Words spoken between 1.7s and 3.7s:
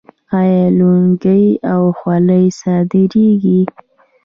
او خولۍ صادریږي؟